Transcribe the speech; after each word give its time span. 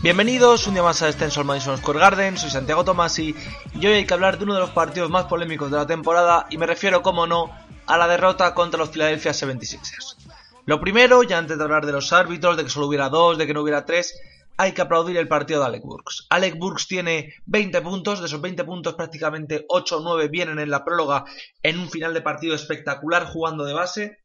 Bienvenidos 0.00 0.66
un 0.66 0.74
día 0.74 0.82
más 0.82 1.02
a 1.02 1.08
Extenso 1.08 1.42
Madison 1.44 1.76
Square 1.76 1.98
Garden, 1.98 2.38
soy 2.38 2.50
Santiago 2.50 2.84
Tomasi 2.84 3.34
y 3.74 3.86
hoy 3.86 3.94
hay 3.94 4.06
que 4.06 4.14
hablar 4.14 4.38
de 4.38 4.44
uno 4.44 4.54
de 4.54 4.60
los 4.60 4.70
partidos 4.70 5.10
más 5.10 5.24
polémicos 5.24 5.70
de 5.70 5.76
la 5.76 5.86
temporada 5.86 6.46
y 6.50 6.56
me 6.56 6.66
refiero, 6.66 7.02
como 7.02 7.26
no, 7.26 7.50
a 7.84 7.98
la 7.98 8.06
derrota 8.06 8.54
contra 8.54 8.78
los 8.78 8.90
Philadelphia 8.90 9.32
76ers. 9.32 10.16
Lo 10.66 10.80
primero, 10.80 11.24
ya 11.24 11.38
antes 11.38 11.58
de 11.58 11.64
hablar 11.64 11.84
de 11.84 11.92
los 11.92 12.12
árbitros, 12.12 12.56
de 12.56 12.64
que 12.64 12.70
solo 12.70 12.86
hubiera 12.86 13.08
dos, 13.08 13.38
de 13.38 13.46
que 13.46 13.54
no 13.54 13.62
hubiera 13.62 13.84
tres, 13.84 14.14
hay 14.58 14.72
que 14.72 14.82
aplaudir 14.82 15.16
el 15.16 15.28
partido 15.28 15.60
de 15.60 15.66
Alec 15.66 15.84
Burks. 15.84 16.26
Alec 16.30 16.58
Burks 16.58 16.88
tiene 16.88 17.32
20 17.46 17.80
puntos, 17.80 18.18
de 18.18 18.26
esos 18.26 18.40
20 18.40 18.64
puntos 18.64 18.94
prácticamente 18.94 19.64
8 19.68 19.98
o 19.98 20.00
9 20.02 20.28
vienen 20.28 20.58
en 20.58 20.70
la 20.70 20.84
próloga 20.84 21.24
en 21.62 21.78
un 21.78 21.88
final 21.88 22.12
de 22.12 22.22
partido 22.22 22.56
espectacular 22.56 23.24
jugando 23.24 23.64
de 23.64 23.72
base. 23.72 24.18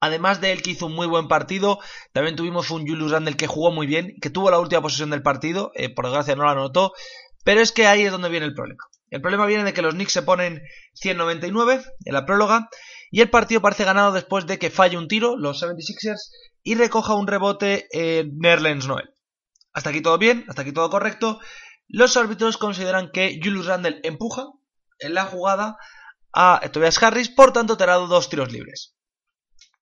Además 0.00 0.40
de 0.40 0.52
él 0.52 0.62
que 0.62 0.70
hizo 0.70 0.86
un 0.86 0.94
muy 0.94 1.06
buen 1.06 1.28
partido, 1.28 1.78
también 2.12 2.34
tuvimos 2.34 2.70
un 2.70 2.88
Julius 2.88 3.12
Randle 3.12 3.36
que 3.36 3.46
jugó 3.46 3.70
muy 3.70 3.86
bien, 3.86 4.14
que 4.22 4.30
tuvo 4.30 4.50
la 4.50 4.58
última 4.58 4.80
posesión 4.80 5.10
del 5.10 5.22
partido, 5.22 5.70
eh, 5.74 5.94
por 5.94 6.06
desgracia 6.06 6.34
no 6.34 6.44
la 6.44 6.52
anotó, 6.52 6.92
pero 7.44 7.60
es 7.60 7.72
que 7.72 7.86
ahí 7.86 8.02
es 8.02 8.10
donde 8.10 8.30
viene 8.30 8.46
el 8.46 8.54
problema. 8.54 8.82
El 9.10 9.20
problema 9.20 9.44
viene 9.44 9.64
de 9.64 9.74
que 9.74 9.82
los 9.82 9.94
Knicks 9.94 10.14
se 10.14 10.22
ponen 10.22 10.62
199 10.94 11.84
en 12.06 12.14
la 12.14 12.24
próloga 12.24 12.70
y 13.10 13.20
el 13.20 13.28
partido 13.28 13.60
parece 13.60 13.84
ganado 13.84 14.12
después 14.12 14.46
de 14.46 14.58
que 14.58 14.70
falle 14.70 14.96
un 14.96 15.08
tiro, 15.08 15.36
los 15.36 15.62
76ers, 15.62 16.30
y 16.62 16.74
recoja 16.74 17.14
un 17.14 17.26
rebote 17.26 17.86
eh, 17.92 18.24
Nerlens 18.32 18.86
Noel. 18.86 19.11
Hasta 19.72 19.90
aquí 19.90 20.00
todo 20.00 20.18
bien, 20.18 20.44
hasta 20.48 20.62
aquí 20.62 20.72
todo 20.72 20.90
correcto. 20.90 21.40
Los 21.88 22.16
árbitros 22.16 22.56
consideran 22.56 23.10
que 23.12 23.38
Julius 23.42 23.66
Randle 23.66 24.00
empuja 24.02 24.46
en 24.98 25.14
la 25.14 25.24
jugada 25.24 25.76
a 26.32 26.60
Tobias 26.72 27.02
Harris, 27.02 27.28
por 27.28 27.52
tanto 27.52 27.76
te 27.76 27.84
ha 27.84 27.88
dado 27.88 28.06
dos 28.06 28.28
tiros 28.28 28.52
libres. 28.52 28.94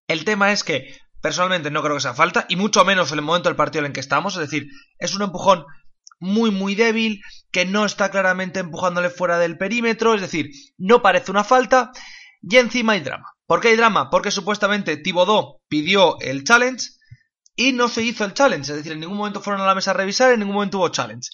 El 0.08 0.24
tema 0.24 0.52
es 0.52 0.64
que 0.64 0.96
personalmente 1.20 1.70
no 1.70 1.82
creo 1.82 1.94
que 1.94 2.02
sea 2.02 2.14
falta, 2.14 2.46
y 2.48 2.56
mucho 2.56 2.84
menos 2.84 3.12
en 3.12 3.18
el 3.18 3.24
momento 3.24 3.48
del 3.48 3.56
partido 3.56 3.80
en 3.80 3.90
el 3.90 3.92
que 3.92 4.00
estamos, 4.00 4.34
es 4.34 4.40
decir, 4.40 4.68
es 4.98 5.14
un 5.14 5.22
empujón 5.22 5.64
muy 6.18 6.50
muy 6.50 6.74
débil, 6.74 7.20
que 7.50 7.64
no 7.64 7.84
está 7.84 8.10
claramente 8.10 8.60
empujándole 8.60 9.10
fuera 9.10 9.38
del 9.38 9.56
perímetro, 9.56 10.14
es 10.14 10.20
decir, 10.20 10.50
no 10.76 11.02
parece 11.02 11.30
una 11.30 11.44
falta, 11.44 11.92
y 12.42 12.56
encima 12.56 12.94
hay 12.94 13.00
drama. 13.00 13.26
¿Por 13.46 13.60
qué 13.60 13.68
hay 13.68 13.76
drama? 13.76 14.10
Porque 14.10 14.30
supuestamente 14.30 14.96
Thibodeau 14.96 15.60
pidió 15.68 16.18
el 16.20 16.44
challenge 16.44 16.88
y 17.60 17.72
no 17.72 17.88
se 17.88 18.02
hizo 18.02 18.24
el 18.24 18.32
challenge, 18.32 18.72
es 18.72 18.78
decir, 18.78 18.92
en 18.92 19.00
ningún 19.00 19.18
momento 19.18 19.42
fueron 19.42 19.60
a 19.60 19.66
la 19.66 19.74
mesa 19.74 19.90
a 19.90 19.94
revisar, 19.94 20.32
en 20.32 20.40
ningún 20.40 20.54
momento 20.54 20.78
hubo 20.78 20.88
challenge. 20.88 21.28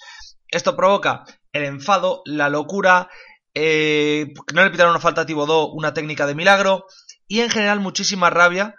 Esto 0.49 0.75
provoca 0.75 1.23
el 1.53 1.63
enfado, 1.63 2.23
la 2.25 2.49
locura, 2.49 3.09
eh, 3.55 4.35
no 4.53 4.65
le 4.65 4.71
pitaron 4.71 4.91
una 4.91 4.99
falta 4.99 5.21
a 5.21 5.27
Thibodeau, 5.27 5.67
una 5.67 5.95
técnica 5.95 6.27
de 6.27 6.35
milagro, 6.35 6.87
y 7.29 7.43
en 7.43 7.51
general 7.51 7.79
muchísima 7.79 8.29
rabia 8.29 8.75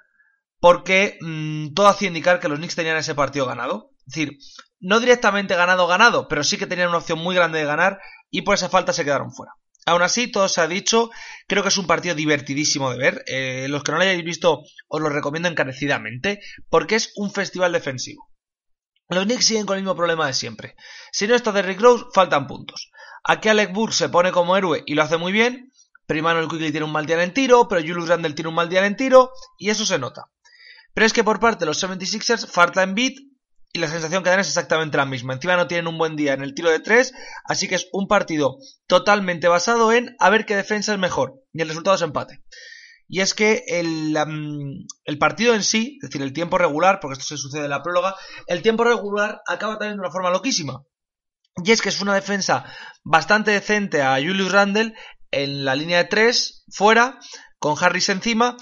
porque 0.60 1.18
mmm, 1.22 1.74
todo 1.74 1.88
hacía 1.88 2.10
indicar 2.10 2.42
que 2.42 2.50
los 2.50 2.58
Knicks 2.58 2.76
tenían 2.76 2.98
ese 2.98 3.16
partido 3.16 3.46
ganado. 3.46 3.92
Es 4.00 4.14
decir, 4.14 4.38
no 4.82 5.00
directamente 5.00 5.56
ganado 5.56 5.88
ganado, 5.88 6.28
pero 6.28 6.44
sí 6.44 6.58
que 6.58 6.68
tenían 6.68 6.90
una 6.90 6.98
opción 6.98 7.20
muy 7.20 7.34
grande 7.34 7.60
de 7.60 7.66
ganar 7.66 8.02
y 8.30 8.42
por 8.42 8.56
esa 8.56 8.68
falta 8.68 8.92
se 8.92 9.06
quedaron 9.06 9.32
fuera. 9.32 9.54
Aún 9.88 10.02
así, 10.02 10.28
todo 10.28 10.50
se 10.50 10.60
ha 10.60 10.68
dicho, 10.68 11.12
creo 11.48 11.64
que 11.64 11.70
es 11.70 11.78
un 11.78 11.88
partido 11.88 12.14
divertidísimo 12.14 12.92
de 12.92 12.98
ver. 12.98 13.24
Eh, 13.26 13.68
los 13.70 13.84
que 13.84 13.94
no 13.94 13.98
lo 13.98 14.04
hayáis 14.04 14.22
visto 14.26 14.64
os 14.90 15.02
lo 15.02 15.08
recomiendo 15.08 15.48
encarecidamente 15.48 16.42
porque 16.70 16.96
es 16.96 17.14
un 17.16 17.32
festival 17.32 17.72
defensivo. 17.72 18.30
Los 19.08 19.24
Knicks 19.24 19.46
siguen 19.46 19.66
con 19.66 19.78
el 19.78 19.84
mismo 19.84 19.96
problema 19.96 20.28
de 20.28 20.34
siempre. 20.34 20.76
Si 21.14 21.26
no 21.26 21.36
está 21.36 21.54
Derrick 21.54 21.80
Rose, 21.80 22.04
faltan 22.14 22.48
puntos. 22.48 22.92
Aquí 23.24 23.48
Alec 23.48 23.72
Burke 23.72 23.96
se 23.96 24.10
pone 24.10 24.34
como 24.34 24.58
héroe 24.58 24.84
y 24.86 24.94
lo 24.94 25.04
hace 25.04 25.16
muy 25.16 25.32
bien. 25.32 25.72
Primano 26.06 26.42
el 26.42 26.50
Quickly 26.50 26.72
tiene 26.72 26.86
un 26.86 26.92
mal 26.92 27.06
día 27.06 27.24
en 27.24 27.34
tiro, 27.34 27.70
pero 27.70 27.80
Julius 27.80 28.10
Randle 28.10 28.34
tiene 28.34 28.50
un 28.50 28.56
mal 28.56 28.68
día 28.68 28.86
en 28.86 28.98
tiro 28.98 29.32
y 29.58 29.70
eso 29.70 29.86
se 29.86 30.00
nota. 30.00 30.26
Pero 30.94 31.06
es 31.06 31.14
que 31.14 31.24
por 31.24 31.40
parte 31.40 31.60
de 31.60 31.68
los 31.68 31.82
76ers 31.82 32.46
falta 32.46 32.84
en 32.84 32.94
beat 32.94 33.14
y 33.74 33.80
la 33.80 33.88
sensación 33.88 34.24
que 34.24 34.30
dan 34.30 34.40
es 34.40 34.48
exactamente 34.48 34.98
la 34.98 35.06
misma. 35.06 35.34
Encima 35.34 35.56
no 35.56 35.68
tienen 35.68 35.88
un 35.88 35.98
buen 35.98 36.16
día 36.16 36.34
en 36.34 36.42
el 36.42 36.54
tiro 36.54 36.70
de 36.70 36.80
3, 36.80 37.14
así 37.46 37.68
que 37.68 37.76
es 37.76 37.88
un 37.92 38.08
partido 38.08 38.58
totalmente 38.88 39.48
basado 39.48 39.92
en 39.92 40.16
a 40.20 40.30
ver 40.30 40.46
qué 40.46 40.56
defensa 40.56 40.94
es 40.94 41.00
mejor. 41.00 41.42
Y 41.54 41.62
el 41.62 41.68
resultado 41.68 41.96
es 41.96 42.02
empate. 42.02 42.44
Y 43.10 43.22
es 43.22 43.34
que 43.34 43.64
el, 43.68 44.18
el, 45.06 45.18
partido 45.18 45.54
en 45.54 45.64
sí, 45.64 45.98
es 46.02 46.10
decir, 46.10 46.22
el 46.22 46.34
tiempo 46.34 46.58
regular, 46.58 47.00
porque 47.00 47.14
esto 47.14 47.36
se 47.36 47.42
sucede 47.42 47.64
en 47.64 47.70
la 47.70 47.82
próloga, 47.82 48.16
el 48.48 48.62
tiempo 48.62 48.84
regular 48.84 49.42
acaba 49.48 49.78
también 49.78 49.96
de 49.96 50.02
una 50.02 50.12
forma 50.12 50.30
loquísima. 50.30 50.84
Y 51.64 51.72
es 51.72 51.82
que 51.82 51.90
es 51.90 52.02
una 52.02 52.14
defensa 52.14 52.66
bastante 53.04 53.52
decente 53.52 54.02
a 54.02 54.16
Julius 54.16 54.52
Randle 54.52 54.94
en 55.32 55.64
la 55.64 55.76
línea 55.76 56.00
de 56.00 56.06
3, 56.06 56.66
fuera, 56.70 57.20
con 57.60 57.76
Harris 57.80 58.10
encima, 58.10 58.58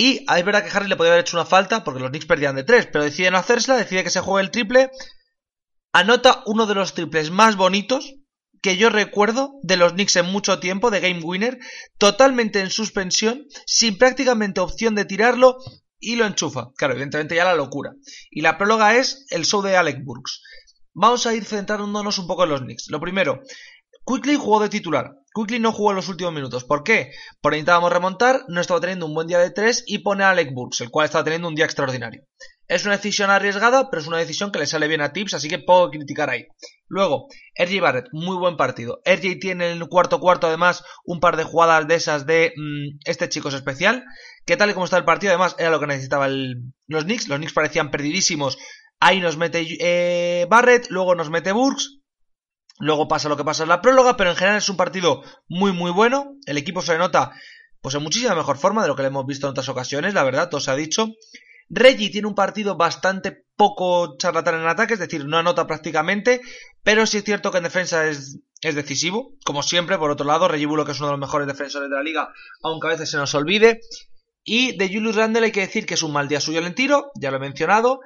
y 0.00 0.24
es 0.32 0.44
verdad 0.44 0.64
que 0.64 0.70
Harry 0.70 0.88
le 0.88 0.96
podía 0.96 1.10
haber 1.10 1.24
hecho 1.24 1.36
una 1.36 1.44
falta 1.44 1.82
porque 1.82 1.98
los 1.98 2.10
Knicks 2.10 2.26
perdían 2.26 2.54
de 2.54 2.62
3, 2.62 2.88
pero 2.92 3.04
decide 3.04 3.32
no 3.32 3.38
hacérsela, 3.38 3.76
decide 3.76 4.04
que 4.04 4.10
se 4.10 4.20
juegue 4.20 4.46
el 4.46 4.52
triple. 4.52 4.92
Anota 5.92 6.44
uno 6.46 6.66
de 6.66 6.76
los 6.76 6.94
triples 6.94 7.32
más 7.32 7.56
bonitos 7.56 8.14
que 8.62 8.76
yo 8.76 8.90
recuerdo 8.90 9.58
de 9.62 9.76
los 9.76 9.94
Knicks 9.94 10.14
en 10.14 10.26
mucho 10.26 10.60
tiempo, 10.60 10.92
de 10.92 11.00
Game 11.00 11.20
Winner, 11.22 11.58
totalmente 11.98 12.60
en 12.60 12.70
suspensión, 12.70 13.46
sin 13.66 13.98
prácticamente 13.98 14.60
opción 14.60 14.94
de 14.94 15.04
tirarlo 15.04 15.58
y 15.98 16.14
lo 16.14 16.26
enchufa. 16.26 16.68
Claro, 16.76 16.94
evidentemente 16.94 17.34
ya 17.34 17.44
la 17.44 17.56
locura. 17.56 17.90
Y 18.30 18.42
la 18.42 18.56
próloga 18.56 18.96
es 18.96 19.26
el 19.30 19.44
show 19.44 19.62
de 19.62 19.76
Alec 19.76 20.04
Burks. 20.04 20.42
Vamos 20.94 21.26
a 21.26 21.34
ir 21.34 21.44
centrándonos 21.44 22.18
un 22.18 22.28
poco 22.28 22.44
en 22.44 22.50
los 22.50 22.60
Knicks. 22.60 22.86
Lo 22.88 23.00
primero, 23.00 23.42
Quickly 24.06 24.36
jugó 24.36 24.60
de 24.60 24.68
titular. 24.68 25.12
Quickly 25.38 25.60
no 25.60 25.72
jugó 25.72 25.90
en 25.90 25.96
los 25.96 26.08
últimos 26.08 26.32
minutos. 26.32 26.64
¿Por 26.64 26.82
qué? 26.82 27.12
Porque 27.40 27.58
intentábamos 27.58 27.92
remontar, 27.92 28.44
no 28.48 28.60
estaba 28.60 28.80
teniendo 28.80 29.06
un 29.06 29.14
buen 29.14 29.26
día 29.26 29.38
de 29.38 29.50
3 29.50 29.84
y 29.86 29.98
pone 29.98 30.24
a 30.24 30.30
Alec 30.30 30.52
Burks, 30.52 30.80
el 30.80 30.90
cual 30.90 31.04
estaba 31.04 31.24
teniendo 31.24 31.48
un 31.48 31.54
día 31.54 31.64
extraordinario. 31.64 32.24
Es 32.66 32.84
una 32.84 32.96
decisión 32.96 33.30
arriesgada, 33.30 33.88
pero 33.88 34.02
es 34.02 34.08
una 34.08 34.18
decisión 34.18 34.52
que 34.52 34.58
le 34.58 34.66
sale 34.66 34.88
bien 34.88 35.00
a 35.00 35.12
Tips, 35.12 35.32
así 35.32 35.48
que 35.48 35.58
puedo 35.58 35.90
criticar 35.90 36.28
ahí. 36.28 36.46
Luego, 36.86 37.28
RJ 37.58 37.80
Barrett, 37.80 38.08
muy 38.12 38.36
buen 38.36 38.58
partido. 38.58 39.00
RJ 39.06 39.38
tiene 39.40 39.70
en 39.70 39.78
el 39.78 39.88
cuarto 39.88 40.20
cuarto 40.20 40.48
además 40.48 40.84
un 41.04 41.18
par 41.18 41.38
de 41.38 41.44
jugadas 41.44 41.88
de 41.88 41.94
esas 41.94 42.26
de 42.26 42.52
mmm, 42.56 42.98
este 43.04 43.30
chico 43.30 43.48
es 43.48 43.54
especial, 43.54 44.04
que 44.44 44.58
tal 44.58 44.68
y 44.68 44.74
como 44.74 44.84
está 44.84 44.98
el 44.98 45.04
partido 45.04 45.32
además 45.32 45.56
era 45.58 45.70
lo 45.70 45.80
que 45.80 45.86
necesitaban 45.86 46.74
los 46.86 47.04
Knicks. 47.04 47.28
Los 47.28 47.38
Knicks 47.38 47.54
parecían 47.54 47.90
perdidísimos. 47.90 48.58
Ahí 49.00 49.20
nos 49.20 49.36
mete 49.36 49.64
eh, 49.80 50.46
Barrett, 50.50 50.88
luego 50.90 51.14
nos 51.14 51.30
mete 51.30 51.52
Burks, 51.52 51.97
Luego 52.78 53.08
pasa 53.08 53.28
lo 53.28 53.36
que 53.36 53.44
pasa 53.44 53.64
en 53.64 53.68
la 53.68 53.80
próloga, 53.80 54.16
pero 54.16 54.30
en 54.30 54.36
general 54.36 54.58
es 54.58 54.68
un 54.68 54.76
partido 54.76 55.22
muy 55.48 55.72
muy 55.72 55.90
bueno. 55.90 56.36
El 56.46 56.58
equipo 56.58 56.82
se 56.82 56.98
nota 56.98 57.32
pues 57.80 57.94
en 57.94 58.02
muchísima 58.02 58.34
mejor 58.34 58.58
forma 58.58 58.82
de 58.82 58.88
lo 58.88 58.96
que 58.96 59.02
le 59.02 59.08
hemos 59.08 59.26
visto 59.26 59.46
en 59.46 59.52
otras 59.52 59.68
ocasiones, 59.68 60.14
la 60.14 60.24
verdad, 60.24 60.48
todo 60.48 60.60
se 60.60 60.70
ha 60.70 60.76
dicho. 60.76 61.08
Reggie 61.70 62.10
tiene 62.10 62.26
un 62.26 62.34
partido 62.34 62.76
bastante 62.76 63.44
poco 63.56 64.16
charlatán 64.16 64.60
en 64.60 64.66
ataque, 64.66 64.94
es 64.94 65.00
decir, 65.00 65.26
no 65.26 65.36
anota 65.36 65.66
prácticamente, 65.66 66.40
pero 66.82 67.06
sí 67.06 67.18
es 67.18 67.24
cierto 67.24 67.50
que 67.50 67.58
en 67.58 67.64
defensa 67.64 68.06
es, 68.06 68.38
decisivo, 68.60 69.32
como 69.44 69.62
siempre. 69.62 69.98
Por 69.98 70.10
otro 70.10 70.26
lado, 70.26 70.48
Reggie 70.48 70.66
Bullock 70.66 70.88
es 70.88 70.98
uno 70.98 71.08
de 71.08 71.12
los 71.12 71.20
mejores 71.20 71.46
defensores 71.46 71.90
de 71.90 71.96
la 71.96 72.02
liga, 72.02 72.32
aunque 72.62 72.86
a 72.86 72.90
veces 72.90 73.10
se 73.10 73.16
nos 73.16 73.34
olvide. 73.34 73.80
Y 74.44 74.76
de 74.78 74.88
Julius 74.88 75.16
Randle 75.16 75.44
hay 75.44 75.52
que 75.52 75.60
decir 75.60 75.84
que 75.84 75.94
es 75.94 76.02
un 76.02 76.12
mal 76.12 76.28
día 76.28 76.40
suyo 76.40 76.60
en 76.60 76.66
el 76.66 76.74
tiro, 76.74 77.10
ya 77.16 77.30
lo 77.30 77.36
he 77.36 77.40
mencionado, 77.40 78.00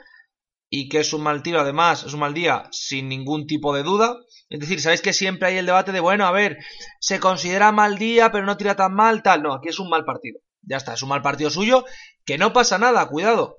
y 0.75 0.89
que 0.89 1.01
es 1.01 1.13
un 1.13 1.23
mal 1.23 1.43
tiro, 1.43 1.61
además, 1.61 2.03
es 2.03 2.15
un 2.15 2.21
mal 2.21 2.33
día 2.33 2.67
sin 2.71 3.07
ningún 3.11 3.47
tipo 3.47 3.75
de 3.75 3.83
duda. 3.83 4.17
Es 4.49 4.59
decir, 4.59 4.81
sabéis 4.81 5.03
que 5.03 5.13
siempre 5.13 5.49
hay 5.49 5.59
el 5.59 5.67
debate 5.67 5.93
de, 5.93 6.01
bueno, 6.01 6.25
a 6.25 6.33
ver, 6.33 6.57
se 6.99 7.21
considera 7.21 7.73
mal 7.73 7.99
día, 7.99 8.33
pero 8.33 8.47
no 8.47 8.57
tira 8.57 8.75
tan 8.75 8.95
mal, 8.95 9.23
tal. 9.23 9.43
No, 9.43 9.53
aquí 9.53 9.69
es 9.69 9.79
un 9.79 9.91
mal 9.91 10.07
partido. 10.07 10.41
Ya 10.63 10.79
está, 10.79 10.95
es 10.95 11.03
un 11.03 11.11
mal 11.11 11.21
partido 11.21 11.51
suyo, 11.51 11.85
que 12.25 12.39
no 12.39 12.55
pasa 12.55 12.79
nada, 12.79 13.07
cuidado. 13.07 13.59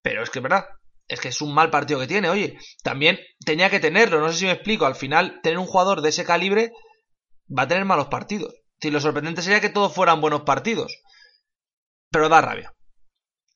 Pero 0.00 0.22
es 0.22 0.30
que 0.30 0.38
es 0.38 0.42
verdad, 0.42 0.64
es 1.06 1.20
que 1.20 1.28
es 1.28 1.42
un 1.42 1.52
mal 1.52 1.68
partido 1.68 2.00
que 2.00 2.06
tiene, 2.06 2.30
oye. 2.30 2.56
También 2.82 3.20
tenía 3.44 3.68
que 3.68 3.78
tenerlo, 3.78 4.18
no 4.18 4.32
sé 4.32 4.38
si 4.38 4.44
me 4.46 4.52
explico. 4.52 4.86
Al 4.86 4.94
final, 4.94 5.40
tener 5.42 5.58
un 5.58 5.66
jugador 5.66 6.00
de 6.00 6.08
ese 6.08 6.24
calibre 6.24 6.72
va 7.46 7.64
a 7.64 7.68
tener 7.68 7.84
malos 7.84 8.06
partidos. 8.06 8.54
Si 8.80 8.90
lo 8.90 9.02
sorprendente 9.02 9.42
sería 9.42 9.60
que 9.60 9.68
todos 9.68 9.94
fueran 9.94 10.22
buenos 10.22 10.44
partidos. 10.44 10.96
Pero 12.10 12.30
da 12.30 12.40
rabia 12.40 12.72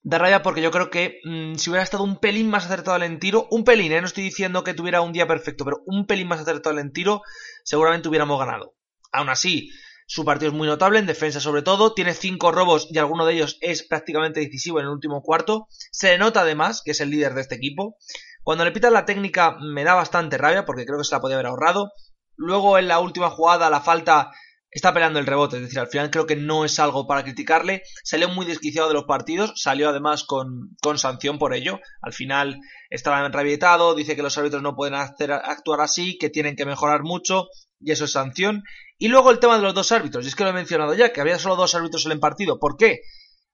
da 0.06 0.18
rabia 0.18 0.40
porque 0.40 0.62
yo 0.62 0.70
creo 0.70 0.88
que 0.88 1.18
mmm, 1.24 1.56
si 1.56 1.68
hubiera 1.68 1.82
estado 1.82 2.04
un 2.04 2.20
pelín 2.20 2.48
más 2.48 2.66
acertado 2.66 3.02
en 3.02 3.18
tiro, 3.18 3.48
un 3.50 3.64
pelín, 3.64 3.90
¿eh? 3.90 4.00
no 4.00 4.06
estoy 4.06 4.22
diciendo 4.22 4.62
que 4.62 4.72
tuviera 4.72 5.00
un 5.00 5.12
día 5.12 5.26
perfecto, 5.26 5.64
pero 5.64 5.82
un 5.84 6.06
pelín 6.06 6.28
más 6.28 6.38
acertado 6.38 6.78
en 6.78 6.92
tiro, 6.92 7.22
seguramente 7.64 8.08
hubiéramos 8.08 8.38
ganado. 8.38 8.76
Aún 9.10 9.30
así, 9.30 9.68
su 10.06 10.24
partido 10.24 10.52
es 10.52 10.56
muy 10.56 10.68
notable, 10.68 11.00
en 11.00 11.06
defensa 11.06 11.40
sobre 11.40 11.62
todo, 11.62 11.92
tiene 11.92 12.14
cinco 12.14 12.52
robos 12.52 12.86
y 12.88 12.98
alguno 12.98 13.26
de 13.26 13.34
ellos 13.34 13.58
es 13.60 13.82
prácticamente 13.82 14.38
decisivo 14.38 14.78
en 14.78 14.86
el 14.86 14.92
último 14.92 15.22
cuarto. 15.22 15.66
Se 15.90 16.12
le 16.12 16.18
nota 16.18 16.42
además 16.42 16.82
que 16.84 16.92
es 16.92 17.00
el 17.00 17.10
líder 17.10 17.34
de 17.34 17.40
este 17.40 17.56
equipo. 17.56 17.96
Cuando 18.44 18.64
le 18.64 18.70
pitan 18.70 18.92
la 18.92 19.06
técnica 19.06 19.56
me 19.60 19.82
da 19.82 19.94
bastante 19.94 20.38
rabia 20.38 20.64
porque 20.64 20.86
creo 20.86 20.98
que 20.98 21.04
se 21.04 21.16
la 21.16 21.20
podía 21.20 21.34
haber 21.34 21.46
ahorrado. 21.46 21.90
Luego 22.36 22.78
en 22.78 22.86
la 22.86 23.00
última 23.00 23.28
jugada 23.28 23.70
la 23.70 23.80
falta 23.80 24.30
está 24.76 24.92
peleando 24.92 25.18
el 25.18 25.26
rebote, 25.26 25.56
es 25.56 25.62
decir, 25.62 25.78
al 25.78 25.88
final 25.88 26.10
creo 26.10 26.26
que 26.26 26.36
no 26.36 26.64
es 26.64 26.78
algo 26.78 27.06
para 27.06 27.24
criticarle, 27.24 27.82
salió 28.04 28.28
muy 28.28 28.44
desquiciado 28.44 28.88
de 28.88 28.94
los 28.94 29.04
partidos, 29.04 29.52
salió 29.56 29.88
además 29.88 30.24
con, 30.24 30.76
con 30.82 30.98
sanción 30.98 31.38
por 31.38 31.54
ello, 31.54 31.80
al 32.02 32.12
final 32.12 32.60
estaba 32.90 33.24
enrabietado, 33.24 33.94
dice 33.94 34.16
que 34.16 34.22
los 34.22 34.36
árbitros 34.36 34.62
no 34.62 34.76
pueden 34.76 34.94
hacer, 34.94 35.32
actuar 35.32 35.80
así, 35.80 36.18
que 36.18 36.28
tienen 36.28 36.56
que 36.56 36.66
mejorar 36.66 37.04
mucho, 37.04 37.46
y 37.80 37.92
eso 37.92 38.04
es 38.04 38.12
sanción. 38.12 38.64
Y 38.98 39.08
luego 39.08 39.30
el 39.30 39.38
tema 39.38 39.56
de 39.56 39.62
los 39.62 39.74
dos 39.74 39.92
árbitros, 39.92 40.24
y 40.24 40.28
es 40.28 40.36
que 40.36 40.44
lo 40.44 40.50
he 40.50 40.52
mencionado 40.52 40.92
ya, 40.92 41.10
que 41.10 41.22
había 41.22 41.38
solo 41.38 41.56
dos 41.56 41.74
árbitros 41.74 42.04
en 42.04 42.12
el 42.12 42.20
partido. 42.20 42.58
¿Por 42.58 42.76
qué? 42.76 43.00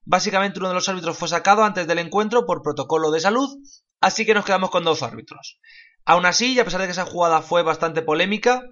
Básicamente 0.04 0.58
uno 0.58 0.68
de 0.68 0.74
los 0.74 0.88
árbitros 0.88 1.16
fue 1.16 1.28
sacado 1.28 1.62
antes 1.62 1.86
del 1.86 1.98
encuentro 1.98 2.44
por 2.46 2.62
protocolo 2.62 3.12
de 3.12 3.20
salud, 3.20 3.48
así 4.00 4.26
que 4.26 4.34
nos 4.34 4.44
quedamos 4.44 4.70
con 4.70 4.82
dos 4.82 5.04
árbitros. 5.04 5.60
Aún 6.04 6.26
así, 6.26 6.54
y 6.54 6.58
a 6.58 6.64
pesar 6.64 6.80
de 6.80 6.88
que 6.88 6.92
esa 6.92 7.06
jugada 7.06 7.42
fue 7.42 7.62
bastante 7.62 8.02
polémica, 8.02 8.64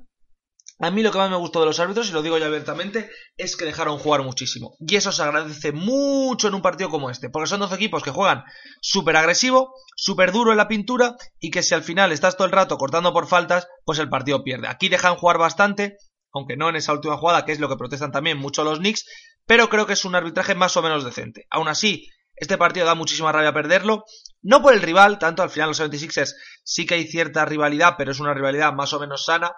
a 0.81 0.91
mí 0.91 1.03
lo 1.03 1.13
que 1.13 1.19
más 1.19 1.31
me 1.31 1.37
gustó 1.37 1.61
de 1.61 1.67
los 1.67 1.79
árbitros, 1.79 2.09
y 2.09 2.13
lo 2.13 2.23
digo 2.23 2.39
ya 2.39 2.47
abiertamente, 2.47 3.11
es 3.37 3.57
que 3.57 3.67
dejaron 3.67 3.99
jugar 3.99 4.23
muchísimo. 4.23 4.77
Y 4.81 4.97
eso 4.97 5.13
se 5.13 5.23
agradece 5.23 5.73
mucho 5.73 6.49
en 6.49 6.55
un 6.55 6.63
partido 6.63 6.89
como 6.89 7.11
este, 7.11 7.29
porque 7.29 7.49
son 7.49 7.61
dos 7.61 7.73
equipos 7.73 8.03
que 8.03 8.11
juegan 8.11 8.45
súper 8.81 9.17
agresivo, 9.17 9.75
súper 9.95 10.33
duro 10.33 10.53
en 10.53 10.57
la 10.57 10.69
pintura, 10.69 11.17
y 11.39 11.51
que 11.51 11.63
si 11.63 11.75
al 11.75 11.83
final 11.83 12.13
estás 12.13 12.37
todo 12.37 12.47
el 12.47 12.53
rato 12.53 12.79
cortando 12.79 13.13
por 13.13 13.27
faltas, 13.27 13.69
pues 13.85 13.99
el 13.99 14.09
partido 14.09 14.43
pierde. 14.43 14.69
Aquí 14.69 14.89
dejan 14.89 15.17
jugar 15.17 15.37
bastante, 15.37 15.99
aunque 16.33 16.57
no 16.57 16.71
en 16.71 16.77
esa 16.77 16.95
última 16.95 17.19
jugada, 17.19 17.45
que 17.45 17.53
es 17.53 17.61
lo 17.61 17.69
que 17.69 17.77
protestan 17.77 18.13
también 18.13 18.39
mucho 18.39 18.65
los 18.65 18.79
Knicks, 18.79 19.05
pero 19.47 19.69
creo 19.69 19.87
que 19.87 19.93
es 19.93 20.05
un 20.07 20.15
arbitraje 20.15 20.55
más 20.55 20.77
o 20.79 20.83
menos 20.83 21.05
decente. 21.05 21.47
Aún 21.51 21.69
así, 21.69 22.09
este 22.37 22.57
partido 22.57 22.87
da 22.87 22.95
muchísima 22.95 23.33
rabia 23.33 23.53
perderlo, 23.53 24.05
no 24.41 24.63
por 24.63 24.73
el 24.73 24.81
rival, 24.81 25.19
tanto 25.19 25.43
al 25.43 25.51
final 25.51 25.69
los 25.69 25.81
76ers 25.81 26.33
sí 26.65 26.87
que 26.87 26.95
hay 26.95 27.07
cierta 27.07 27.45
rivalidad, 27.45 27.97
pero 27.99 28.13
es 28.13 28.21
una 28.21 28.33
rivalidad 28.33 28.73
más 28.73 28.95
o 28.95 28.99
menos 28.99 29.27
sana, 29.27 29.53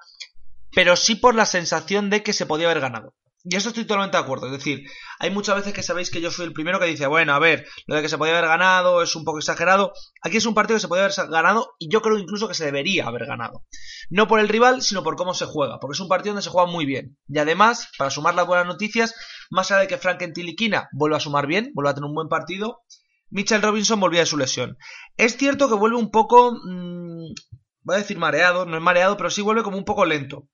pero 0.74 0.96
sí 0.96 1.14
por 1.14 1.34
la 1.34 1.46
sensación 1.46 2.10
de 2.10 2.22
que 2.22 2.32
se 2.32 2.46
podía 2.46 2.66
haber 2.66 2.80
ganado. 2.80 3.14
Y 3.44 3.56
eso 3.56 3.70
estoy 3.70 3.84
totalmente 3.84 4.16
de 4.16 4.22
acuerdo. 4.22 4.46
Es 4.46 4.52
decir, 4.52 4.84
hay 5.18 5.30
muchas 5.30 5.56
veces 5.56 5.72
que 5.72 5.82
sabéis 5.82 6.10
que 6.10 6.20
yo 6.20 6.30
soy 6.30 6.46
el 6.46 6.52
primero 6.52 6.78
que 6.78 6.86
dice, 6.86 7.08
bueno, 7.08 7.34
a 7.34 7.40
ver, 7.40 7.66
lo 7.86 7.96
de 7.96 8.02
que 8.02 8.08
se 8.08 8.16
podía 8.16 8.38
haber 8.38 8.48
ganado 8.48 9.02
es 9.02 9.16
un 9.16 9.24
poco 9.24 9.38
exagerado. 9.38 9.92
Aquí 10.22 10.36
es 10.36 10.46
un 10.46 10.54
partido 10.54 10.76
que 10.76 10.82
se 10.82 10.88
podía 10.88 11.04
haber 11.04 11.28
ganado 11.28 11.74
y 11.78 11.90
yo 11.90 12.02
creo 12.02 12.18
incluso 12.18 12.46
que 12.46 12.54
se 12.54 12.64
debería 12.64 13.08
haber 13.08 13.26
ganado. 13.26 13.64
No 14.10 14.28
por 14.28 14.38
el 14.38 14.48
rival, 14.48 14.80
sino 14.82 15.02
por 15.02 15.16
cómo 15.16 15.34
se 15.34 15.46
juega, 15.46 15.78
porque 15.80 15.94
es 15.96 16.00
un 16.00 16.08
partido 16.08 16.34
donde 16.34 16.44
se 16.44 16.50
juega 16.50 16.70
muy 16.70 16.86
bien. 16.86 17.18
Y 17.28 17.38
además, 17.38 17.88
para 17.98 18.10
sumar 18.10 18.36
las 18.36 18.46
buenas 18.46 18.66
noticias, 18.66 19.14
más 19.50 19.70
allá 19.70 19.80
de 19.80 19.88
que 19.88 19.98
Frank 19.98 20.22
Tiliquina 20.32 20.88
vuelva 20.92 21.16
a 21.16 21.20
sumar 21.20 21.48
bien, 21.48 21.72
vuelva 21.74 21.90
a 21.90 21.94
tener 21.94 22.06
un 22.06 22.14
buen 22.14 22.28
partido, 22.28 22.82
Mitchell 23.30 23.62
Robinson 23.62 23.98
volvía 23.98 24.20
de 24.20 24.26
su 24.26 24.36
lesión. 24.36 24.76
Es 25.16 25.36
cierto 25.36 25.68
que 25.68 25.74
vuelve 25.74 25.96
un 25.96 26.10
poco, 26.10 26.52
mmm, 26.52 27.32
voy 27.82 27.94
a 27.96 27.98
decir 27.98 28.18
mareado, 28.18 28.66
no 28.66 28.76
es 28.76 28.82
mareado, 28.82 29.16
pero 29.16 29.30
sí 29.30 29.42
vuelve 29.42 29.62
como 29.62 29.78
un 29.78 29.84
poco 29.84 30.04
lento. 30.04 30.48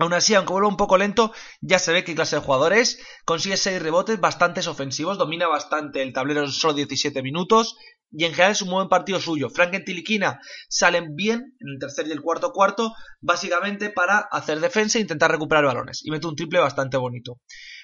Aún 0.00 0.14
así, 0.14 0.34
aunque 0.34 0.54
vuelva 0.54 0.70
un 0.70 0.78
poco 0.78 0.96
lento, 0.96 1.30
ya 1.60 1.78
se 1.78 1.92
ve 1.92 2.04
qué 2.04 2.14
clase 2.14 2.36
de 2.36 2.42
jugador 2.42 2.72
es. 2.72 2.98
Consigue 3.26 3.58
6 3.58 3.82
rebotes 3.82 4.18
bastante 4.18 4.66
ofensivos, 4.66 5.18
domina 5.18 5.46
bastante 5.46 6.00
el 6.00 6.14
tablero 6.14 6.40
en 6.42 6.50
solo 6.50 6.72
17 6.72 7.22
minutos. 7.22 7.76
Y 8.10 8.24
en 8.24 8.30
general 8.30 8.52
es 8.52 8.62
un 8.62 8.70
buen 8.70 8.88
partido 8.88 9.20
suyo. 9.20 9.50
Frank 9.50 9.74
y 9.74 9.84
Tiliquina 9.84 10.40
salen 10.70 11.14
bien 11.16 11.54
en 11.60 11.68
el 11.74 11.78
tercer 11.78 12.08
y 12.08 12.12
el 12.12 12.22
cuarto 12.22 12.50
cuarto, 12.52 12.94
básicamente 13.20 13.90
para 13.90 14.20
hacer 14.32 14.60
defensa 14.60 14.96
e 14.96 15.02
intentar 15.02 15.30
recuperar 15.30 15.66
balones. 15.66 16.00
Y 16.02 16.10
mete 16.10 16.26
un 16.26 16.34
triple 16.34 16.60
bastante 16.60 16.96
bonito. 16.96 17.38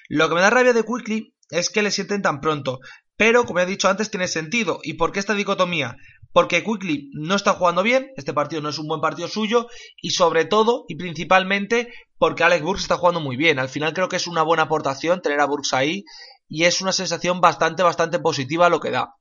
Lo 0.09 0.27
que 0.27 0.33
me 0.33 0.41
da 0.41 0.49
rabia 0.49 0.73
de 0.73 0.83
Quickly 0.83 1.35
es 1.51 1.69
que 1.69 1.83
le 1.83 1.91
sienten 1.91 2.23
tan 2.23 2.41
pronto. 2.41 2.79
Pero, 3.15 3.45
como 3.45 3.59
he 3.59 3.65
dicho 3.67 3.89
antes, 3.89 4.09
tiene 4.09 4.27
sentido. 4.27 4.79
¿Y 4.81 4.93
por 4.93 5.11
qué 5.11 5.19
esta 5.19 5.33
dicotomía? 5.33 5.95
Porque 6.31 6.63
Quickly 6.63 7.09
no 7.13 7.35
está 7.35 7.53
jugando 7.53 7.83
bien, 7.83 8.11
este 8.15 8.33
partido 8.33 8.61
no 8.61 8.69
es 8.69 8.79
un 8.79 8.87
buen 8.87 9.01
partido 9.01 9.27
suyo, 9.27 9.67
y 10.01 10.11
sobre 10.11 10.45
todo 10.45 10.85
y 10.87 10.95
principalmente 10.95 11.91
porque 12.17 12.43
Alex 12.43 12.63
Burks 12.63 12.81
está 12.81 12.97
jugando 12.97 13.19
muy 13.19 13.37
bien. 13.37 13.59
Al 13.59 13.69
final 13.69 13.93
creo 13.93 14.09
que 14.09 14.15
es 14.15 14.27
una 14.27 14.43
buena 14.43 14.63
aportación 14.63 15.21
tener 15.21 15.39
a 15.39 15.45
Burks 15.45 15.73
ahí, 15.73 16.03
y 16.47 16.63
es 16.63 16.81
una 16.81 16.93
sensación 16.93 17.41
bastante, 17.41 17.83
bastante 17.83 18.19
positiva 18.19 18.69
lo 18.69 18.79
que 18.79 18.91
da. 18.91 19.15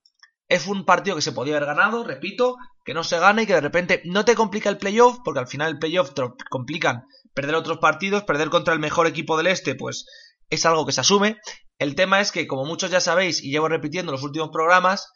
Es 0.49 0.67
un 0.67 0.85
partido 0.85 1.17
que 1.17 1.23
se 1.23 1.33
podía 1.33 1.57
haber 1.57 1.67
ganado, 1.67 2.05
repito, 2.05 2.57
que 2.85 2.95
no 2.95 3.03
se 3.03 3.19
gana 3.19 3.43
y 3.43 3.47
que 3.47 3.55
de 3.55 3.61
repente 3.61 4.01
no 4.05 4.25
te 4.25 4.37
complica 4.37 4.71
el 4.71 4.79
playoff, 4.79 5.19
porque 5.25 5.41
al 5.41 5.49
final 5.49 5.73
el 5.73 5.79
playoff 5.79 6.15
te 6.15 6.23
complican 6.49 7.03
perder 7.35 7.57
otros 7.57 7.79
partidos, 7.79 8.23
perder 8.23 8.49
contra 8.49 8.73
el 8.73 8.81
mejor 8.81 9.07
equipo 9.07 9.37
del 9.37 9.49
este, 9.49 9.75
pues 9.75 10.07
es 10.49 10.65
algo 10.65 10.87
que 10.87 10.93
se 10.93 11.01
asume. 11.01 11.39
El 11.79 11.95
tema 11.95 12.21
es 12.21 12.31
que, 12.31 12.47
como 12.47 12.65
muchos 12.65 12.91
ya 12.91 13.01
sabéis 13.01 13.43
y 13.43 13.51
llevo 13.51 13.69
repitiendo 13.69 14.11
en 14.11 14.15
los 14.15 14.23
últimos 14.23 14.51
programas, 14.51 15.13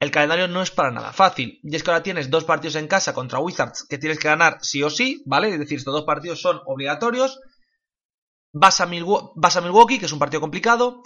el 0.00 0.10
calendario 0.10 0.46
no 0.48 0.62
es 0.62 0.70
para 0.70 0.90
nada 0.90 1.12
fácil. 1.12 1.60
Y 1.62 1.74
es 1.74 1.82
que 1.82 1.90
ahora 1.90 2.02
tienes 2.02 2.30
dos 2.30 2.44
partidos 2.44 2.76
en 2.76 2.86
casa 2.86 3.14
contra 3.14 3.40
Wizards 3.40 3.86
que 3.88 3.98
tienes 3.98 4.18
que 4.18 4.28
ganar 4.28 4.58
sí 4.62 4.82
o 4.82 4.90
sí, 4.90 5.22
¿vale? 5.26 5.50
Es 5.52 5.58
decir, 5.58 5.78
estos 5.78 5.94
dos 5.94 6.04
partidos 6.04 6.40
son 6.40 6.60
obligatorios. 6.66 7.40
Vas 8.52 8.80
a, 8.80 8.86
Milwaukee, 8.86 9.98
que 9.98 10.06
es 10.06 10.12
un 10.12 10.18
partido 10.18 10.40
complicado. 10.40 11.02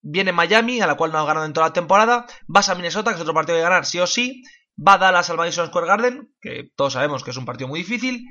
Viene 0.00 0.32
Miami, 0.32 0.80
a 0.80 0.86
la 0.86 0.96
cual 0.96 1.10
no 1.10 1.18
has 1.18 1.26
ganado 1.26 1.46
en 1.46 1.52
toda 1.52 1.68
la 1.68 1.72
temporada. 1.72 2.26
Vas 2.46 2.68
a 2.68 2.74
Minnesota, 2.74 3.10
que 3.10 3.16
es 3.16 3.22
otro 3.22 3.34
partido 3.34 3.56
que 3.56 3.62
ganar 3.62 3.86
sí 3.86 3.98
o 3.98 4.06
sí. 4.06 4.42
Va 4.78 4.94
a 4.94 4.98
Dallas 4.98 5.28
al 5.30 5.38
Madison 5.38 5.68
Square 5.68 5.86
Garden, 5.86 6.34
que 6.40 6.70
todos 6.76 6.92
sabemos 6.92 7.24
que 7.24 7.30
es 7.30 7.36
un 7.36 7.44
partido 7.44 7.66
muy 7.66 7.80
difícil. 7.80 8.24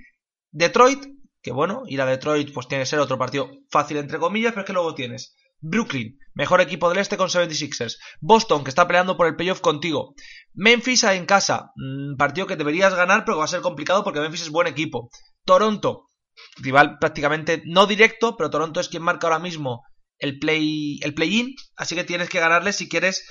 Detroit, 0.52 1.06
que 1.42 1.52
bueno, 1.52 1.84
ir 1.88 2.02
a 2.02 2.06
Detroit 2.06 2.54
pues 2.54 2.68
tiene 2.68 2.84
que 2.84 2.90
ser 2.90 3.00
otro 3.00 3.18
partido 3.18 3.50
fácil 3.70 3.98
entre 3.98 4.20
comillas, 4.20 4.54
pero 4.54 4.62
es 4.62 4.68
que 4.68 4.74
luego 4.74 4.96
tienes 4.96 5.36
Brooklyn, 5.70 6.18
mejor 6.34 6.62
equipo 6.62 6.90
del 6.90 7.00
este 7.00 7.18
con 7.18 7.30
76ers. 7.30 7.98
Boston, 8.22 8.64
que 8.64 8.70
está 8.70 8.88
peleando 8.88 9.18
por 9.18 9.28
el 9.28 9.36
playoff 9.36 9.62
contigo. 9.62 10.14
Memphis 10.54 11.04
en 11.04 11.26
casa, 11.26 11.72
mm, 11.76 12.16
partido 12.16 12.48
que 12.48 12.56
deberías 12.56 12.94
ganar, 12.96 13.26
pero 13.26 13.36
que 13.36 13.40
va 13.40 13.46
a 13.46 13.50
ser 13.50 13.62
complicado 13.62 14.04
porque 14.04 14.20
Memphis 14.20 14.44
es 14.44 14.50
buen 14.50 14.68
equipo. 14.68 15.10
Toronto, 15.46 16.10
rival 16.58 16.98
prácticamente 17.00 17.64
no 17.66 17.88
directo, 17.88 18.38
pero 18.38 18.50
Toronto 18.50 18.80
es 18.80 18.90
quien 18.90 19.04
marca 19.04 19.28
ahora 19.28 19.40
mismo 19.40 19.84
el 20.20 20.40
play 20.40 21.00
el 21.04 21.14
play-in, 21.14 21.54
así 21.76 21.96
que 21.96 22.04
tienes 22.04 22.30
que 22.30 22.40
ganarle 22.40 22.74
si 22.74 22.90
quieres. 22.90 23.26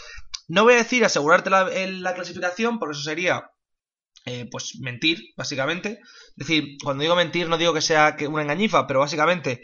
No 0.48 0.64
voy 0.64 0.74
a 0.74 0.78
decir 0.78 1.04
asegurarte 1.04 1.50
la, 1.50 1.64
la 1.64 2.14
clasificación, 2.14 2.78
porque 2.78 2.92
eso 2.92 3.02
sería 3.02 3.50
eh, 4.24 4.48
pues 4.50 4.78
mentir, 4.80 5.20
básicamente. 5.36 6.00
Es 6.00 6.46
decir, 6.46 6.76
cuando 6.82 7.02
digo 7.02 7.16
mentir 7.16 7.48
no 7.48 7.58
digo 7.58 7.72
que 7.72 7.80
sea 7.80 8.16
una 8.28 8.42
engañifa, 8.42 8.86
pero 8.86 9.00
básicamente 9.00 9.60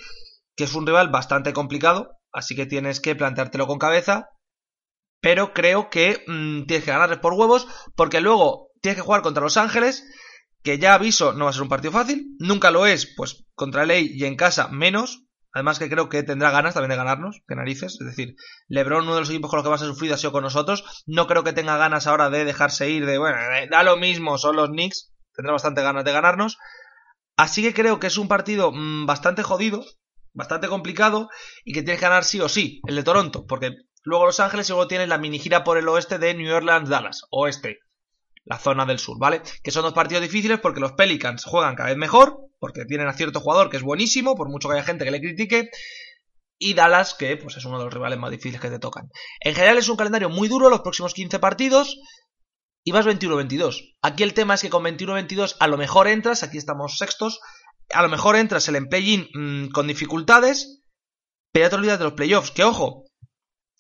que 0.57 0.65
es 0.65 0.75
un 0.75 0.87
rival 0.87 1.09
bastante 1.09 1.53
complicado, 1.53 2.19
así 2.33 2.55
que 2.57 2.67
tienes 2.67 3.01
que 3.01 3.15
planteártelo 3.15 3.67
con 3.67 3.79
cabeza. 3.79 4.29
Pero 5.21 5.53
creo 5.53 5.89
que 5.91 6.25
mmm, 6.27 6.65
tienes 6.67 6.85
que 6.85 6.91
ganarles 6.91 7.19
por 7.19 7.35
huevos, 7.35 7.69
porque 7.95 8.21
luego 8.21 8.71
tienes 8.81 8.97
que 8.97 9.05
jugar 9.07 9.23
contra 9.23 9.43
Los 9.43 9.57
Ángeles, 9.57 10.05
que 10.63 10.79
ya 10.79 10.95
aviso, 10.95 11.33
no 11.33 11.45
va 11.45 11.51
a 11.51 11.53
ser 11.53 11.63
un 11.63 11.69
partido 11.69 11.93
fácil. 11.93 12.37
Nunca 12.39 12.71
lo 12.71 12.87
es, 12.87 13.13
pues 13.17 13.45
contra 13.55 13.87
Ley 13.87 14.11
y 14.13 14.25
en 14.25 14.37
casa 14.37 14.69
menos. 14.69 15.25
Además 15.55 15.79
que 15.79 15.91
creo 15.91 16.09
que 16.09 16.23
tendrá 16.23 16.51
ganas 16.51 16.73
también 16.73 16.91
de 16.91 16.97
ganarnos, 16.97 17.43
que 17.47 17.55
narices. 17.55 17.99
Es 18.01 18.07
decir, 18.07 18.37
Lebron, 18.69 19.05
uno 19.05 19.15
de 19.15 19.21
los 19.21 19.29
equipos 19.29 19.51
con 19.51 19.59
los 19.59 19.65
que 19.65 19.71
más 19.71 19.83
ha 19.83 19.87
sufrido, 19.87 20.15
ha 20.15 20.19
sido 20.19 20.33
con 20.33 20.43
nosotros. 20.43 21.05
No 21.07 21.27
creo 21.27 21.45
que 21.45 21.53
tenga 21.53 21.77
ganas 21.77 22.07
ahora 22.07 22.31
de 22.31 22.47
dejarse 22.47 22.89
ir, 22.89 23.05
de, 23.05 23.19
bueno, 23.19 23.37
da 23.71 23.83
lo 23.83 23.99
mismo, 23.99 24.39
son 24.39 24.57
los 24.57 24.71
Knicks. 24.71 25.13
Tendrá 25.35 25.53
bastante 25.53 25.83
ganas 25.83 26.05
de 26.05 26.13
ganarnos. 26.13 26.57
Así 27.37 27.63
que 27.63 27.75
creo 27.75 28.01
que 28.01 28.07
es 28.07 28.17
un 28.17 28.29
partido 28.29 28.73
mmm, 28.73 29.05
bastante 29.05 29.43
jodido, 29.43 29.85
bastante 30.33 30.69
complicado 30.69 31.29
y 31.65 31.73
que 31.73 31.83
tienes 31.83 32.01
que 32.01 32.07
ganar 32.07 32.25
sí 32.25 32.41
o 32.41 32.49
sí, 32.49 32.81
el 32.87 32.97
de 32.97 33.03
Toronto, 33.03 33.47
porque 33.47 33.77
luego 34.03 34.27
Los 34.27 34.41
Ángeles 34.41 34.69
y 34.69 34.73
luego 34.73 34.89
tienes 34.89 35.09
la 35.09 35.19
mini 35.19 35.39
gira 35.39 35.65
por 35.65 35.79
el 35.79 35.89
oeste 35.89 36.19
de 36.19 36.35
New 36.35 36.55
Orleans, 36.55 36.89
Dallas, 36.89 37.23
oeste, 37.31 37.79
la 38.45 38.59
zona 38.59 38.87
del 38.87 38.99
sur, 38.99 39.19
¿vale? 39.19 39.43
Que 39.63 39.71
son 39.71 39.83
dos 39.83 39.93
partidos 39.93 40.23
difíciles 40.23 40.59
porque 40.59 40.81
los 40.81 40.93
Pelicans 40.93 41.45
juegan 41.45 41.77
cada 41.77 41.91
vez 41.91 41.99
mejor, 41.99 42.39
porque 42.59 42.85
tienen 42.85 43.09
a 43.09 43.13
cierto 43.13 43.41
jugador 43.41 43.71
que 43.71 43.77
es 43.77 43.83
buenísimo, 43.83 44.35
por 44.35 44.49
mucho 44.49 44.69
que 44.69 44.75
haya 44.75 44.85
gente 44.85 45.05
que 45.05 45.11
le 45.11 45.21
critique, 45.21 45.71
y 46.59 46.75
Dallas, 46.75 47.15
que 47.15 47.37
pues 47.37 47.57
es 47.57 47.65
uno 47.65 47.79
de 47.79 47.85
los 47.85 47.95
rivales 47.95 48.19
más 48.19 48.31
difíciles 48.31 48.61
que 48.61 48.71
te 48.71 48.79
tocan. 48.79 49.11
En 49.41 49.55
general 49.55 49.79
es 49.79 49.89
un 49.89 49.97
calendario 49.97 50.31
muy 50.31 50.49
duro, 50.49 50.71
los 50.71 50.81
próximos 50.81 51.13
15 51.15 51.39
partidos, 51.39 51.99
y 52.85 52.93
vas 52.93 53.07
21-22. 53.07 53.97
Aquí 54.03 54.23
el 54.23 54.35
tema 54.35 54.55
es 54.55 54.63
que 54.63 54.71
con 54.71 54.85
21-22 54.85 55.57
a 55.59 55.67
lo 55.69 55.77
mejor 55.77 56.09
entras, 56.09 56.43
aquí 56.43 56.59
estamos 56.59 56.99
sextos, 56.99 57.41
a 57.93 58.03
lo 58.03 58.09
mejor 58.09 58.37
entras 58.37 58.69
el 58.69 58.77
en 58.77 58.89
play-in 58.89 59.29
mmm, 59.35 59.69
con 59.69 59.87
dificultades, 59.87 60.83
pero 61.53 61.67
ya 61.67 61.71
te 61.71 61.77
olvidas 61.77 61.99
de 61.99 62.05
los 62.05 62.15
playoffs. 62.15 62.51
Que 62.51 62.65
ojo, 62.65 63.05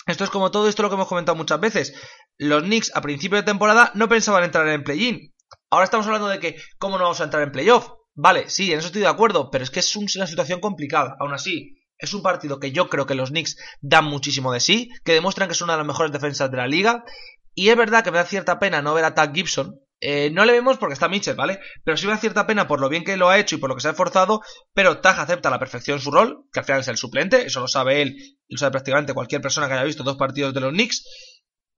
esto 0.07 0.25
es 0.25 0.31
como 0.31 0.51
todo 0.51 0.69
esto 0.69 0.83
lo 0.83 0.89
que 0.89 0.97
hemos 0.97 1.09
comentado 1.09 1.37
muchas 1.37 1.61
veces. 1.61 1.95
Los 2.39 2.63
Knicks 2.63 2.93
a 2.95 3.01
principio 3.01 3.37
de 3.37 3.45
temporada 3.45 3.91
no 3.95 4.09
pensaban 4.09 4.45
entrar 4.45 4.67
en 4.69 4.85
play-in. 4.85 5.33
Ahora 5.71 5.85
estamos 5.85 6.07
hablando 6.07 6.29
de 6.29 6.39
que, 6.39 6.57
¿cómo 6.79 6.99
no 6.99 7.05
vamos 7.05 7.21
a 7.21 7.25
entrar 7.25 7.43
en 7.43 7.53
playoff? 7.53 7.89
Vale, 8.15 8.51
sí, 8.51 8.73
en 8.73 8.79
eso 8.79 8.89
estoy 8.89 9.03
de 9.03 9.09
acuerdo, 9.09 9.51
pero 9.51 9.65
es 9.65 9.71
que 9.71 9.81
es 9.81 9.97
una 9.97 10.27
situación 10.27 10.61
complicada. 10.61 11.17
Aún 11.19 11.33
así, 11.33 11.79
es 11.99 12.13
un 12.15 12.23
partido 12.23 12.59
que 12.59 12.73
yo 12.73 12.89
creo 12.89 13.07
que 13.07 13.15
los 13.15 13.31
Knicks 13.31 13.57
dan 13.81 14.05
muchísimo 14.05 14.53
de 14.53 14.61
sí, 14.61 14.91
que 15.05 15.13
demuestran 15.13 15.49
que 15.49 15.53
es 15.53 15.63
una 15.63 15.75
de 15.75 15.79
las 15.79 15.87
mejores 15.87 16.13
defensas 16.13 16.51
de 16.51 16.57
la 16.57 16.67
liga. 16.67 17.05
Y 17.55 17.69
es 17.69 17.77
verdad 17.77 18.03
que 18.03 18.11
me 18.11 18.19
da 18.19 18.25
cierta 18.25 18.59
pena 18.59 18.83
no 18.83 18.93
ver 18.95 19.05
a 19.05 19.15
Tag 19.15 19.35
Gibson, 19.35 19.81
eh, 20.05 20.31
no 20.31 20.45
le 20.45 20.53
vemos 20.53 20.79
porque 20.79 20.95
está 20.95 21.09
Mitchell, 21.09 21.37
¿vale? 21.37 21.61
Pero 21.85 21.97
sí 21.97 22.09
da 22.09 22.17
cierta 22.17 22.45
pena 22.45 22.67
por 22.67 22.81
lo 22.81 22.89
bien 22.89 23.05
que 23.05 23.17
lo 23.17 23.31
ha 23.31 23.39
hecho 23.39 23.55
y 23.55 23.59
por 23.59 23.71
lo 23.71 23.77
que 23.77 23.83
se 23.83 23.87
ha 23.87 23.93
esforzado, 23.93 24.41
pero 24.75 24.99
Taj 24.99 25.21
acepta 25.21 25.49
a 25.49 25.53
la 25.53 25.61
perfección 25.61 26.01
su 26.01 26.11
rol, 26.11 26.45
que 26.53 26.59
al 26.59 26.67
final 26.67 26.81
es 26.81 26.89
el 26.89 26.97
suplente, 26.97 27.47
eso 27.47 27.61
lo 27.61 27.69
sabe 27.69 28.03
él 28.03 28.17
y 28.49 28.55
lo 28.55 28.59
sabe 28.59 28.73
prácticamente 28.73 29.15
cualquier 29.15 29.41
persona 29.41 29.69
que 29.69 29.75
haya 29.75 29.85
visto 29.85 30.03
dos 30.03 30.17
partidos 30.17 30.55
de 30.55 30.61
los 30.61 30.73
Knicks. 30.73 31.05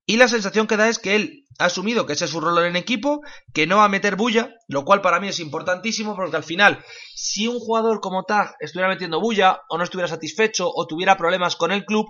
Y 0.07 0.17
la 0.17 0.27
sensación 0.27 0.65
que 0.65 0.75
da 0.75 0.89
es 0.89 0.97
que 0.97 1.15
él 1.15 1.45
ha 1.59 1.65
asumido 1.65 2.07
que 2.07 2.13
ese 2.13 2.25
es 2.25 2.31
su 2.31 2.41
rol 2.41 2.65
en 2.65 2.75
equipo, 2.75 3.21
que 3.53 3.67
no 3.67 3.77
va 3.77 3.85
a 3.85 3.89
meter 3.89 4.15
bulla, 4.15 4.49
lo 4.67 4.85
cual 4.85 5.01
para 5.01 5.19
mí 5.19 5.27
es 5.27 5.39
importantísimo 5.39 6.15
porque 6.15 6.35
al 6.35 6.43
final, 6.43 6.83
si 7.13 7.47
un 7.47 7.59
jugador 7.59 8.01
como 8.01 8.23
Taj 8.23 8.53
estuviera 8.59 8.89
metiendo 8.89 9.21
bulla 9.21 9.61
o 9.69 9.77
no 9.77 9.83
estuviera 9.83 10.07
satisfecho 10.07 10.67
o 10.73 10.87
tuviera 10.87 11.15
problemas 11.15 11.55
con 11.55 11.71
el 11.71 11.85
club, 11.85 12.07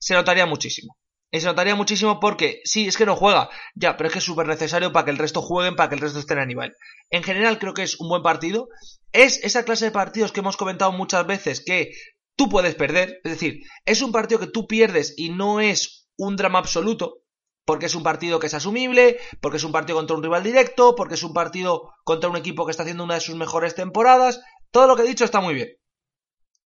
se 0.00 0.14
notaría 0.14 0.46
muchísimo. 0.46 0.96
Y 1.30 1.40
se 1.40 1.46
notaría 1.46 1.74
muchísimo 1.74 2.20
porque, 2.20 2.62
sí, 2.64 2.88
es 2.88 2.96
que 2.96 3.04
no 3.04 3.14
juega, 3.14 3.50
ya, 3.74 3.96
pero 3.96 4.06
es 4.08 4.12
que 4.14 4.18
es 4.18 4.24
súper 4.24 4.46
necesario 4.46 4.92
para 4.92 5.04
que 5.04 5.10
el 5.10 5.18
resto 5.18 5.42
jueguen, 5.42 5.76
para 5.76 5.90
que 5.90 5.96
el 5.96 6.00
resto 6.00 6.18
estén 6.18 6.38
a 6.38 6.46
nivel. 6.46 6.74
En 7.10 7.22
general 7.22 7.58
creo 7.58 7.74
que 7.74 7.82
es 7.82 8.00
un 8.00 8.08
buen 8.08 8.22
partido. 8.22 8.68
Es 9.12 9.42
esa 9.44 9.64
clase 9.64 9.86
de 9.86 9.90
partidos 9.90 10.32
que 10.32 10.40
hemos 10.40 10.56
comentado 10.56 10.90
muchas 10.92 11.26
veces 11.26 11.62
que 11.64 11.90
tú 12.34 12.48
puedes 12.48 12.74
perder. 12.76 13.20
Es 13.24 13.32
decir, 13.32 13.60
es 13.84 14.00
un 14.00 14.12
partido 14.12 14.40
que 14.40 14.46
tú 14.46 14.66
pierdes 14.66 15.14
y 15.18 15.28
no 15.28 15.60
es 15.60 16.08
un 16.16 16.36
drama 16.36 16.60
absoluto. 16.60 17.22
Porque 17.66 17.84
es 17.84 17.94
un 17.94 18.02
partido 18.02 18.40
que 18.40 18.46
es 18.46 18.54
asumible, 18.54 19.18
porque 19.42 19.58
es 19.58 19.64
un 19.64 19.72
partido 19.72 19.98
contra 19.98 20.16
un 20.16 20.22
rival 20.22 20.42
directo, 20.42 20.94
porque 20.96 21.14
es 21.14 21.22
un 21.22 21.34
partido 21.34 21.92
contra 22.04 22.30
un 22.30 22.36
equipo 22.38 22.64
que 22.64 22.70
está 22.70 22.84
haciendo 22.84 23.04
una 23.04 23.16
de 23.16 23.20
sus 23.20 23.34
mejores 23.34 23.74
temporadas. 23.74 24.40
Todo 24.70 24.86
lo 24.86 24.96
que 24.96 25.02
he 25.02 25.06
dicho 25.06 25.26
está 25.26 25.40
muy 25.40 25.52
bien. 25.52 25.68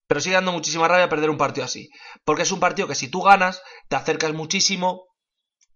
Pero 0.07 0.21
sigue 0.21 0.35
dando 0.35 0.53
muchísima 0.53 0.89
rabia 0.89 1.09
perder 1.09 1.31
un 1.31 1.39
partido 1.39 1.65
así. 1.65 1.91
Porque 2.25 2.43
es 2.43 2.53
un 2.53 2.61
partido 2.61 2.89
que 2.89 2.95
si 2.95 3.09
tú 3.09 3.23
ganas, 3.23 3.63
te 3.89 3.97
acercas 3.97 4.33
muchísimo 4.33 5.07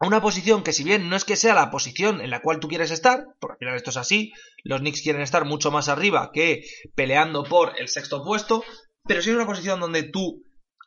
a 0.00 0.06
una 0.06 0.22
posición 0.22 0.62
que 0.62 0.72
si 0.72 0.82
bien 0.82 1.10
no 1.10 1.16
es 1.16 1.24
que 1.24 1.36
sea 1.36 1.54
la 1.54 1.70
posición 1.70 2.20
en 2.20 2.30
la 2.30 2.40
cual 2.40 2.58
tú 2.58 2.68
quieres 2.68 2.90
estar, 2.90 3.24
porque 3.38 3.52
al 3.52 3.58
final 3.58 3.76
esto 3.76 3.90
es 3.90 3.96
así, 3.98 4.32
los 4.64 4.80
Knicks 4.80 5.02
quieren 5.02 5.20
estar 5.20 5.44
mucho 5.44 5.70
más 5.70 5.88
arriba 5.88 6.30
que 6.32 6.62
peleando 6.94 7.44
por 7.44 7.78
el 7.78 7.88
sexto 7.88 8.24
puesto, 8.24 8.64
pero 9.04 9.20
sí 9.20 9.30
es 9.30 9.36
una 9.36 9.46
posición 9.46 9.78
donde 9.78 10.04
tú 10.04 10.42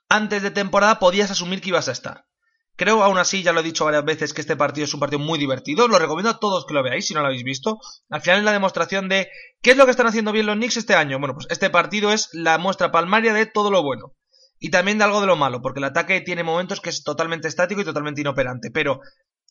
antes 0.10 0.42
de 0.42 0.52
temporada 0.52 1.00
podías 1.00 1.30
asumir 1.30 1.62
que 1.62 1.70
ibas 1.70 1.88
a 1.90 1.92
estar. 1.92 2.26
Creo 2.76 3.04
aún 3.04 3.20
así, 3.20 3.44
ya 3.44 3.54
lo 3.54 3.60
he 3.60 3.64
dicho 3.64 3.86
varias 3.86 4.04
veces, 4.04 4.34
que 4.34 4.42
este 4.42 4.56
partido 4.56 4.86
es 4.86 4.94
un 4.94 5.00
partido 5.00 5.20
muy 5.20 5.38
divertido. 5.38 5.88
Lo 5.88 6.00
recomiendo 6.00 6.32
a 6.32 6.40
todos 6.40 6.66
que 6.66 6.74
lo 6.74 6.82
veáis 6.82 7.06
si 7.06 7.14
no 7.14 7.22
lo 7.22 7.28
habéis 7.28 7.44
visto. 7.44 7.80
Al 8.10 8.22
final 8.22 8.40
es 8.40 8.46
la 8.46 8.52
demostración 8.52 9.10
de 9.10 9.30
qué 9.62 9.72
es 9.72 9.78
lo 9.78 9.86
que 9.86 9.92
están 9.92 10.08
haciendo 10.08 10.32
bien 10.32 10.48
los 10.48 10.56
Knicks 10.56 10.78
este 10.78 10.96
año. 10.96 11.20
Bueno, 11.20 11.36
pues 11.36 11.48
este 11.52 11.70
partido 11.70 12.12
es 12.12 12.30
la 12.34 12.58
muestra 12.58 12.92
palmaria 12.92 13.34
de 13.34 13.46
todo 13.46 13.70
lo 13.70 13.84
bueno. 13.84 14.14
Y 14.60 14.72
también 14.72 14.98
de 14.98 15.04
algo 15.04 15.22
de 15.22 15.28
lo 15.28 15.36
malo, 15.36 15.62
porque 15.62 15.80
el 15.80 15.86
ataque 15.86 16.22
tiene 16.22 16.44
momentos 16.44 16.82
que 16.82 16.90
es 16.90 17.04
totalmente 17.04 17.48
estático 17.48 17.82
y 17.82 17.86
totalmente 17.86 18.22
inoperante. 18.22 18.72
Pero 18.72 19.02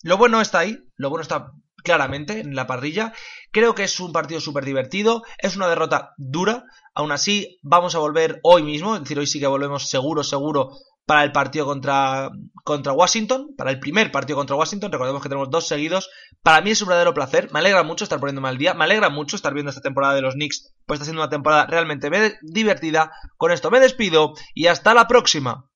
lo 0.03 0.17
bueno 0.17 0.41
está 0.41 0.61
ahí, 0.61 0.79
lo 0.97 1.11
bueno 1.11 1.23
está 1.23 1.53
claramente 1.85 2.41
en 2.41 2.57
la 2.57 2.67
parrilla. 2.67 3.13
Creo 3.53 3.75
que 3.75 3.85
es 3.85 4.01
un 4.01 4.13
partido 4.13 4.41
súper 4.41 4.65
divertido, 4.65 5.23
es 5.39 5.55
una 5.55 5.69
derrota 5.69 6.13
dura. 6.17 6.65
Aún 6.95 7.13
así, 7.13 7.59
vamos 7.63 7.95
a 7.95 7.99
volver 7.99 8.41
hoy 8.43 8.63
mismo, 8.63 8.95
es 8.95 9.03
decir, 9.03 9.19
hoy 9.19 9.27
sí 9.27 9.39
que 9.39 9.47
volvemos 9.47 9.89
seguro, 9.89 10.25
seguro 10.25 10.71
para 11.07 11.25
el 11.25 11.33
partido 11.33 11.67
contra, 11.67 12.31
contra 12.65 12.93
Washington, 12.93 13.55
para 13.57 13.71
el 13.71 13.81
primer 13.81 14.13
partido 14.13 14.37
contra 14.37 14.57
Washington, 14.57 14.93
recordemos 14.93 15.23
que 15.23 15.29
tenemos 15.29 15.51
dos 15.51 15.67
seguidos, 15.67 16.11
para 16.43 16.61
mí 16.61 16.71
es 16.71 16.83
un 16.83 16.89
verdadero 16.89 17.15
placer, 17.15 17.51
me 17.53 17.59
alegra 17.59 17.83
mucho 17.83 18.05
estar 18.05 18.21
poniéndome 18.21 18.49
al 18.49 18.59
día, 18.59 18.75
me 18.75 18.85
alegra 18.85 19.11
mucho 19.11 19.37
estar 19.37 19.53
viendo 19.53 19.71
esta 19.71 19.83
temporada 19.83 20.15
de 20.15 20.23
los 20.23 20.35
Knicks, 20.35 20.73
pues 20.87 20.99
está 20.99 21.05
siendo 21.05 21.23
una 21.23 21.31
temporada 21.31 21.67
realmente 21.67 22.11
divertida, 22.43 23.13
con 23.37 23.51
esto 23.53 23.71
me 23.71 23.81
despido 23.81 24.35
y 24.55 24.67
hasta 24.67 24.95
la 24.95 25.09
próxima. 25.09 25.67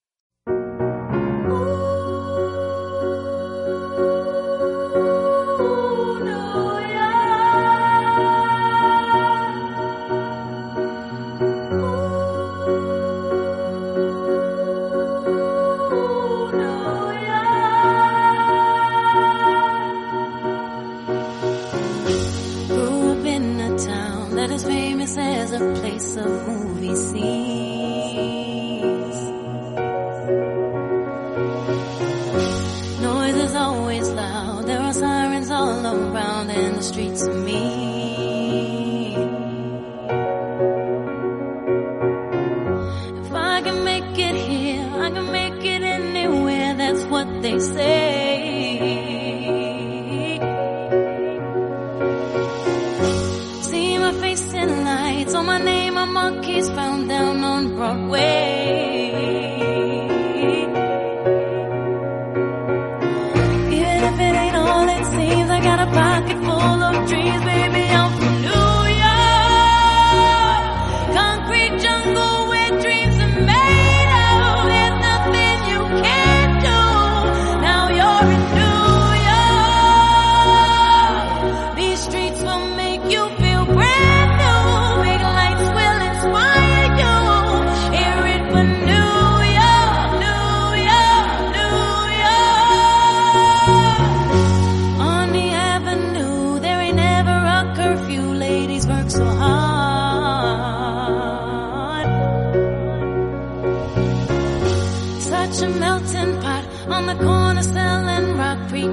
say 47.58 48.15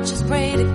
Just 0.05 0.27
pray 0.27 0.51
to 0.57 0.72